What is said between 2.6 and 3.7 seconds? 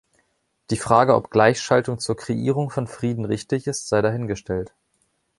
von Frieden richtig